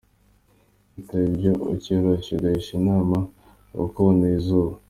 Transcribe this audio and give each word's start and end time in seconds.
Bitaba 0.93 1.23
ibyo 1.31 1.51
ukiyoroshya 1.73 2.31
ukagisha 2.35 2.71
inama 2.79 3.17
abakuboneye 3.73 4.35
izuba. 4.39 4.73